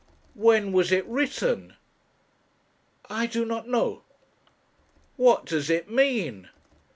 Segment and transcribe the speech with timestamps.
[0.33, 1.75] 'When was it written?'
[3.07, 4.01] 'I do not know.'
[5.15, 6.49] 'What does it mean?'